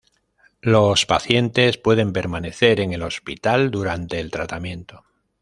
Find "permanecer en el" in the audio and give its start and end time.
2.11-3.03